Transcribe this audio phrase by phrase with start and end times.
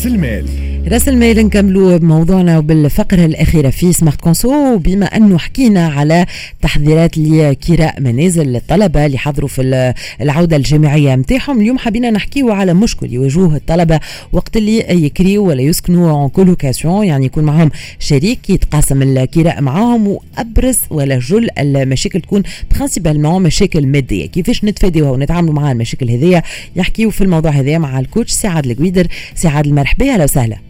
[0.00, 0.69] رأس المال.
[0.88, 6.26] راس المال نكملوا بموضوعنا بالفقرة الأخيرة في Smart Conso بما أنه حكينا على
[6.62, 13.12] تحذيرات لكراء منازل الطلبة اللي حضروا في العودة الجامعية متاعهم اليوم حبينا نحكيو على مشكل
[13.12, 14.00] يواجهوه الطلبة
[14.32, 20.78] وقت اللي يكريوا ولا يسكنوا en colocation يعني يكون معهم شريك يتقاسم الكراء معاهم وأبرز
[20.90, 22.42] ولا جل المشاكل تكون
[22.74, 24.26] principalement مشاكل مادية.
[24.26, 26.42] كيفاش نتفاديوها ونتعاملوا مع المشاكل هذيا؟
[26.76, 29.06] نحكيو في الموضوع هذا مع ال coach سعاد القويدر.
[29.34, 30.69] سعاد المرحبا أهلا وسهلا.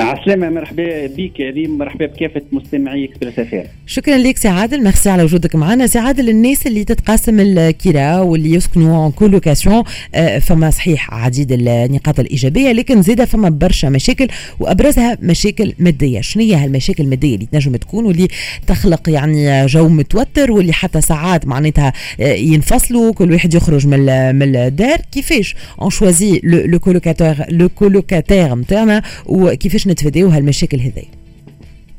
[0.00, 5.22] عسلامة مرحبا بك ريم مرحبا بكافة مستمعي Express FM شكرا لك سي عادل ميرسي على
[5.22, 5.86] وجودك معنا.
[5.86, 9.82] سي عادل الناس اللي تتقاسم الكراء واللي يسكنوا colocation
[10.14, 14.28] آه، فما صحيح عديد النقاط الإيجابية لكن زيد فما برشا مشاكل
[14.60, 16.20] وأبرزها مشاكل مادية.
[16.20, 18.28] شنو هي هالمشاكل المادية اللي تنجم تكون واللي
[18.66, 24.56] تخلق يعني جو متوتر واللي حتى ساعات معناتها آه، ينفصلوا كل واحد يخرج من من
[24.56, 31.08] الدار؟ كيفاش on choisit le colocataire le colocataire نتاعنا وكيفاش كيفاش نتفاداو هالمشاكل هذي؟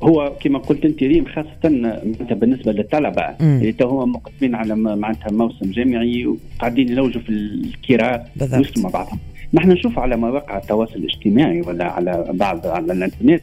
[0.04, 5.72] هو كما قلت أنت ريم خاصة معناتها بالنسبة للطلبة اللي هما مقدمين على معناتها موسم
[5.72, 9.20] جامعي وقاعدين يلوجوا في الكراء ويسلموا مع بعضهم.
[9.54, 13.42] نحن نشوف على مواقع التواصل الاجتماعي ولا على بعض على الإنترنت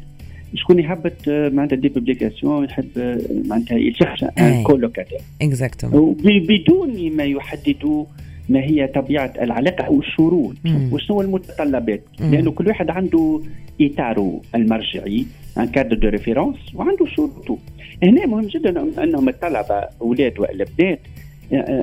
[0.55, 8.05] شكون يهبط معناتها des publications يحب معناتها يشخص un colocataire exactement بدون ما يحددوا
[8.53, 10.57] ما هي طبيعة العلاقة أو الشروط
[10.93, 12.03] وشنو المتطلبات.
[12.21, 13.41] لأنه كل واحد عنده
[13.81, 15.27] إطاره المرجعي
[15.59, 17.59] un cadre de référence وعنده شروطه.
[18.03, 21.01] هنا مهم جدا أنهم الطلبة أولاد والا بنات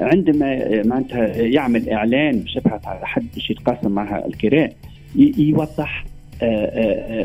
[0.01, 4.73] عندما معناتها يعمل إعلان باش يبحث على حد باش يتقاسم معها الكراء
[5.37, 6.05] يوضح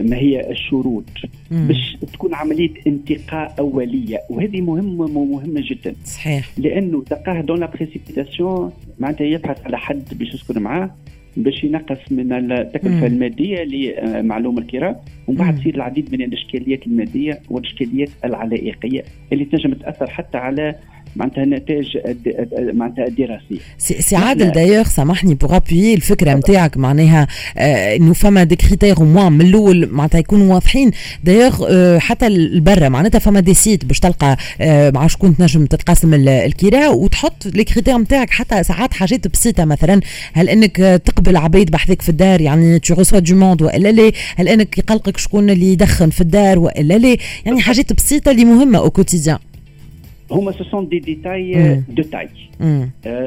[0.08, 1.04] ما هي الشروط
[1.50, 4.18] باش تكون عملية انتقاء أولية.
[4.30, 5.94] وهذه مهمة مهمة جدا.
[6.04, 6.50] صحيح.
[6.58, 10.90] لأنه تلقاه dans la précipitation معناتها يبحث على حد باش يسكن معاه
[11.36, 18.08] باش ينقص من التكلفه المادية لمعلوم الكراء ومن بعد تصير العديد من الإشكاليات المادية والإشكاليات
[18.24, 20.74] العلائقية اللي تنجم تأثر حتى على
[21.16, 21.86] معناتها نتائج
[22.72, 27.26] معناتها الدراسيه سي عادل دايوغ سامحني pour appuyer الفكرة نتاعك معناها
[27.96, 30.90] انه فما des critères moins من الأول معناتها يكونوا واضحين.
[31.24, 36.14] دايوغ آه حتى البرة معناتها فما des sites باش تلقى آه مع شكون تنجم تتقاسم
[36.14, 40.00] الكراء وتحط les critères نتاعك حتى ساعات حاجات بسيطة مثلا
[40.32, 44.12] هل إنك تقبل عباد بحذاك في الدار؟ يعني tu reçois du monde وإلا لا.
[44.36, 48.78] هل إنك يقلقك شكون اللي يدخن في الدار وإلا لا؟ يعني حاجات بسيطة اللي مهمة
[48.78, 49.38] au quotidien
[50.30, 52.28] هما سو سون دي ديتاي دو تاي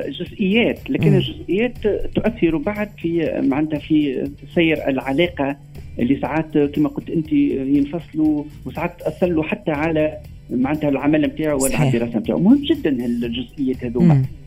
[0.10, 5.56] جزئيات لكن الجزئيات تؤثر بعد في معناتها في سير العلاقة
[6.00, 7.32] اللي ساعات كما قلت أنت
[7.78, 10.18] ينفصلوا وساعات تاثر له حتى على
[10.50, 14.14] معناتها العمل نتاعو ولا على الدراسه نتاعو مهم جدا الجزئيات هذوما.
[14.14, 14.47] آه،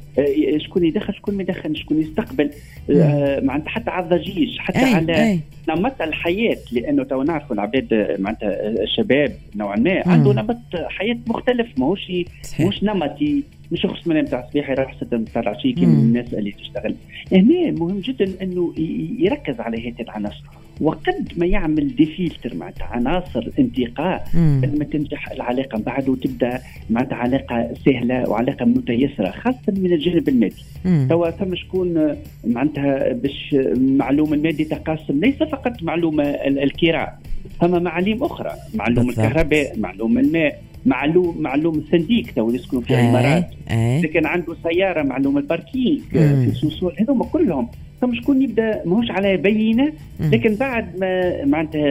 [0.57, 2.51] شكون يدخل شكون ما يدخل شكون يستقبل
[2.91, 5.41] آه، معناتها حتى على الضجيج حتى أي على أي.
[5.69, 12.13] نمط الحياة لأنه تو نعرفوا العباد معناتها الشباب نوعا ما عنده نمط حياة مختلف ماهوش
[12.61, 16.95] مش نمطي مش خص من نتاع الصباح يروح ستة نتاع العشية كيما الناس اللي تشتغل.
[17.33, 18.75] هنا مهم جدا إنه
[19.19, 20.45] يركز على هذه العناصر.
[20.81, 26.61] وقد ما يعمل ديفيلتر معناتها عناصر انتقاء لما تنجح العلاقة من بعد وتبدأ
[26.91, 30.65] معناتها علاقة سهلة وعلاقة متيسرة خاصة من الجانب المادي.
[31.09, 37.19] توا ثم شكون معناتها باش معلومة المادي تقاسم ليس فقط معلومة الكراء
[37.61, 38.53] ثم معاليم أخرى.
[38.75, 43.51] معلوم الكهرباء معلوم الماء معلوم معلوم ال syndic تو يسكنوا في الامارات
[44.05, 47.69] لكن عنده سيارة معلوم ال parking في sous-sol هذوما كلهم
[48.01, 51.89] ثم شكون يبدأ ماهوش على بينة لكن بعد ما معناتها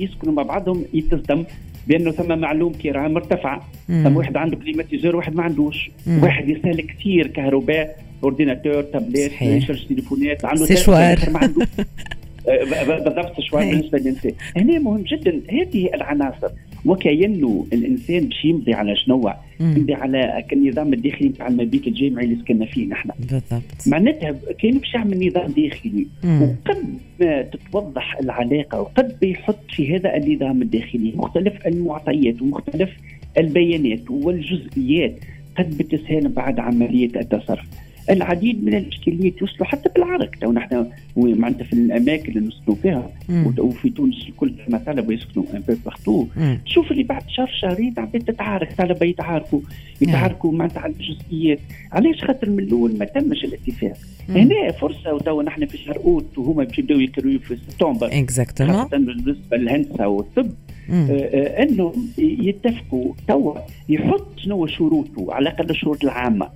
[0.00, 1.44] يسكنوا مع بعضهم يتصدم
[1.88, 5.90] بأنه ثم معلوم كراء مرتفعه ثم واحد عنده climatiseur واحد ما عندوش.
[6.06, 6.22] مم.
[6.22, 11.66] واحد يستهلك كثير كهرباء ordinateur tablette يشرج تليفونات عنده سيشوار ما عنده.
[13.04, 14.32] بالضبط شوي بالنسبة للإنسان.
[14.56, 16.48] هنا مهم جدا هذه العناصر.
[16.86, 22.66] وكأنه الإنسان باش يمضي على شنو يمضي على النظام الداخلي نتاع المبيت الجامعي اللي سكننا
[22.66, 23.10] فيه نحن.
[23.18, 23.62] بالضبط.
[23.86, 26.84] معناتها كان باش يعمل نظام داخلي وقد
[27.20, 31.12] ما تتوضح العلاقة وقد بيحط في هذا النظام الداخلي.
[31.16, 32.90] مختلف المعطيات ومختلف
[33.38, 35.14] البيانات والجزئيات
[35.58, 37.66] قد بتسهل بعد عملية التصرف.
[38.10, 43.10] العديد من الإشكاليات يوصلوا حتى بالعرق لو نحن معناتها في الأماكن اللي نسكنوا فيها.
[43.58, 46.26] وفي تونس الكل ما طلبه يسكنوا un peu partout
[46.66, 48.72] تشوف اللي بعد شهر شهرين عباد تتعارك.
[48.78, 49.60] طلبه يتعاركوا.
[50.00, 51.58] يتعاركوا معناتها على الجزئيات.
[51.92, 53.96] علاش؟ خاطر من الأول ما تمش الاتفاق.
[54.28, 58.08] هنا فرصة وتو نحن في شهر أوت وهما باش يبداو يكريو في سبتمبر.
[58.12, 60.50] exactement بالنسبة للهندسة والطب.
[60.92, 63.54] أنه يتفقوا توا
[63.88, 66.48] يحط شنو شروطه على الأقل الشروط العامة.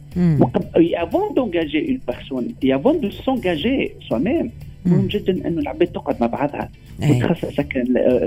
[0.76, 4.50] avant d'engager une personne avant de s'engager soi-même
[4.86, 6.70] مهم جدا أنه العباد تقعد مع بعضها.
[7.10, 7.84] وتخصص لك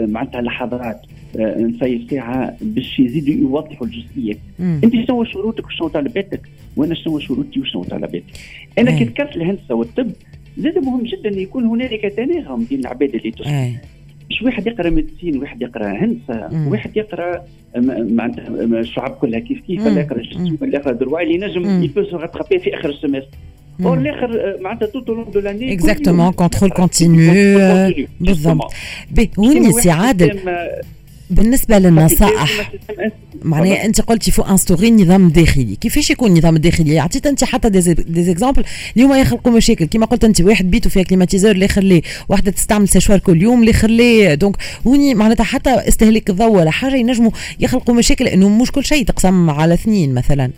[0.10, 1.02] معناتها لحظات
[1.36, 6.42] نصيف ساعه باش يزيدوا يوضحوا الجزئيات أنت شنو شروطك وشنو طلباتك؟
[6.78, 8.24] وأنا شنو شروطي وشنو طلباتي؟
[8.78, 10.12] أنا كي ذكرت الهندسة والطب
[10.58, 13.72] زاد مهم جدا يكون هنالك تناغم بين العباد اللي تسمع.
[14.30, 17.44] مش واحد يقرا médecine واحد يقرا هندسة واحد يقرا
[18.16, 18.48] معناتها
[18.80, 20.20] الشعب كلها كيف كيف اللي يقرا
[20.62, 22.16] اللي يقرا droit اللي ينجم يفوز
[22.60, 23.38] في آخر ال semestre.
[23.80, 27.34] والاخر معناتها tout au long de l'année exactement contrôle continu
[28.20, 28.74] بالضبط
[29.72, 30.40] سي عادل.
[31.30, 32.72] بالنسبة للنصائح
[33.42, 38.32] معناها أنت قلتي faut instaurer نظام داخلي كيفاش يكون النظام الداخلي عطيت أنت حتى des
[38.32, 38.64] exemples
[38.98, 43.20] اليوم يخلقوا مشاكل كما قلت أنت واحد بيته فيها climatiseur الآخر ليه واحدة تستعمل سشوار
[43.20, 44.56] كل يوم الآخر ليه donc
[44.88, 49.50] هوني معناتها حتى استهلاك الضوء ولا حاجة ينجموا يخلقوا مشاكل لأنه مش كل شيء تقسم
[49.50, 50.52] على اثنين مثلا.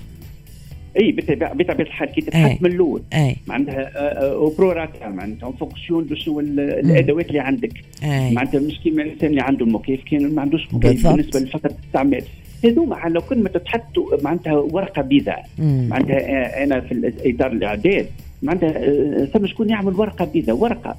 [0.99, 3.01] إي بطبيعه الحال كي تتحط من الأول
[3.47, 3.83] معناتها
[4.31, 7.73] au prorata معناتها fonction de شنو الأدوات اللي عندك.
[8.03, 12.23] معناتها مش كيما الانسان اللي عنده المكيف كان ما عندوش مكيف بالنسبة لفتره الاستعمال
[12.63, 15.45] هذوما لو كل ما تتحطوا معناتها ورقة بيضاء.
[15.59, 18.05] معناتها أنا في اطار الإعداد
[18.43, 20.97] معناتها ثم شكون يعمل ورقة بيضاء؟ ورقة.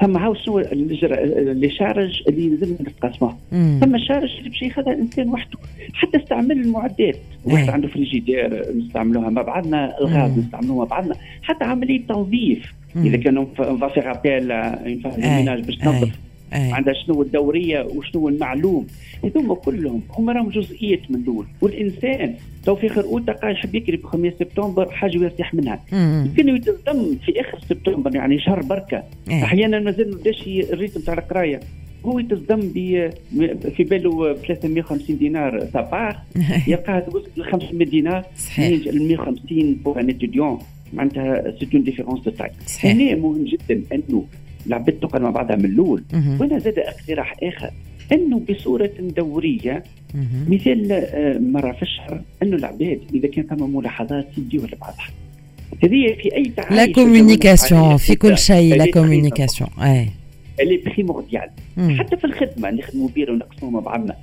[0.00, 5.28] ثم هاو شنو les charges اللي لازم نتقاسمه ثم ال charges اللي باش ياخذها الإنسان
[5.28, 5.58] وحده.
[5.94, 7.16] حتى استعمال المعدات.
[7.44, 9.30] واحد عنده فريجيدير نستعملوها.
[9.30, 12.74] مع بعضنا الغاز نستعملوها مع بعضنا حتى عملية تنظيف.
[12.96, 16.18] إذا كانوا faire appel ال ménage باش تنظف.
[16.52, 18.86] عندها شنو الدورية وشنو المعلوم.
[19.24, 22.34] هذوما كلهم هما راهم جزئيات من دول والإنسان
[22.64, 25.80] تو في اخر اوتا يحب يكري ب 5 سبتمبر حاجة يرتاح منها.
[25.92, 29.02] يمكن يتصدم في آخر سبتمبر يعني شهر بركة.
[29.30, 31.60] أحيانا مازال ما بداش ال rythme تاع القراية.
[32.04, 32.60] هو يتصدم
[33.76, 36.16] في باله ب 350 دينار سابار
[36.68, 37.06] يلقاها
[37.36, 38.24] ل 500 دينار.
[38.36, 38.86] صحيح.
[38.86, 40.58] ال 150 pour un étudiant
[40.92, 42.50] معناتها c'est une différence de taille
[42.84, 44.24] هنا مهم جدا أنه
[44.66, 46.02] العباد تقعد مع بعضها من الأول.
[46.40, 47.70] وأنا زاد اقتراح آخر
[48.12, 49.84] إنه بصورة دورية
[50.48, 51.06] مثال
[51.52, 55.06] مرة في الشهر إنه العباد إذا كان ثم ملاحظات يديوها لبعضها
[55.84, 60.08] هذه في أي تعايش la communication في كل شيء la communication إي
[60.60, 61.50] اللي primordial
[61.98, 64.16] حتى في الخدمة نخدموا بيرو ونقسموا مع بعضنا.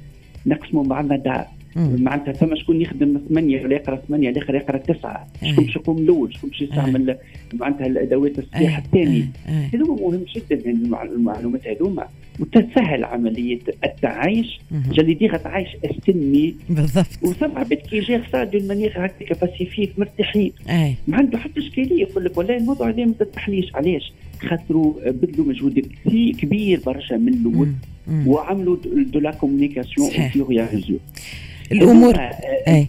[0.45, 1.45] نقسموا مع بعضنا دار
[1.75, 5.27] معناتها ثم شكون يخدم ثمانية ولا يقرأ ثمانية الآخر يقرأ تسعة.
[5.43, 7.17] شكون باش يقوم الأول شكون باش يستعمل
[7.53, 9.25] معناتها الأدوات الصحيح الثاني
[9.73, 10.71] هذوما مهم جدا
[11.03, 12.07] المعلومات هذوما.
[12.39, 14.59] وتسهل عملية التعايش.
[14.91, 17.07] جالي déjà تعايش السلمي بالضبط.
[17.21, 20.51] وثم عباد كي جا خسا d'une manière هكاك باسيفيك مرتاحين.
[21.07, 25.87] ما عنده حتى إشكالية يقول لك والله الموضوع هذا ما تتحليش علاش؟ خاطروا بذلوا مجهود
[26.39, 27.71] كبير برشا من الأول.
[28.27, 30.09] وعملوا de la communication
[30.49, 30.69] يا
[31.71, 32.15] الأمور
[32.67, 32.87] أي.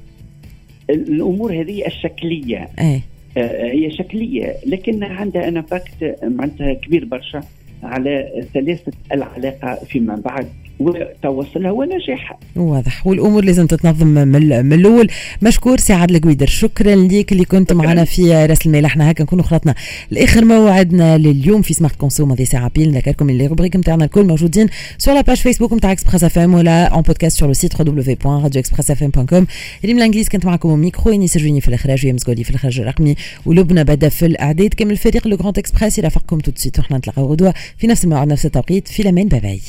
[0.91, 2.69] الأمور هذه الشكلية.
[2.79, 3.01] أي.
[3.37, 4.57] هي شكلية.
[4.67, 7.41] لكنها عندها impact معناتها كبير برشا
[7.83, 10.49] على سلاسه العلاقة فيما بعد.
[10.81, 12.39] وتوصلها ونجاحها.
[12.57, 13.07] واضح.
[13.07, 15.09] والأمور لازم تتنظم من الأول.
[15.43, 18.85] مشكور سي عادل قويدر شكرا ليك اللي كنت معنا في راس المال.
[18.85, 19.75] إحنا هكا نكونوا خلطنا.
[20.11, 22.33] لاخر موعدنا لليوم في Smart Conso.
[22.33, 24.67] هذه ساعة بيل نذكركم اللي rubriques نتاعنا الكل موجودين
[24.99, 29.45] sur la page Facebook نتاع Express FM ولا en podcast sur le site www.radioexpressfm.com
[29.85, 32.07] من الانجليز كنت معكم ميكرو إني سجوني في الإخراج.
[32.07, 33.15] ويمس في الاخراج الرقمي.
[33.47, 34.75] ولبنى بدأ في الإعداد.
[34.75, 38.29] كامل الفريق Le Grand Express يرافقكم tout de suite وحنا نتلاقاو غدوة في نفس الموعد
[38.29, 38.89] نفس التوقيت.
[38.89, 39.29] في الأمان.
[39.29, 39.61] bye bye